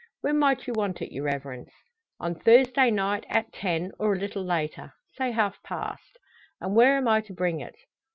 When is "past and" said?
5.61-6.75